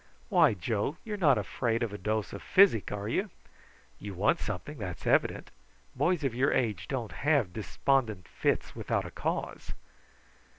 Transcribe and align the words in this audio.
Why, 0.29 0.55
Joe, 0.55 0.97
you're 1.03 1.15
not 1.15 1.37
afraid 1.37 1.83
of 1.83 1.93
a 1.93 1.97
dose 1.99 2.33
of 2.33 2.41
physic, 2.41 2.91
are 2.91 3.07
you? 3.07 3.29
You 3.99 4.15
want 4.15 4.39
something, 4.39 4.79
that's 4.79 5.05
evident. 5.05 5.51
Boys 5.95 6.23
of 6.23 6.33
your 6.33 6.51
age 6.51 6.87
don't 6.87 7.11
have 7.11 7.53
despondent 7.53 8.27
fits 8.27 8.75
without 8.75 9.05
a 9.05 9.11
cause." 9.11 9.73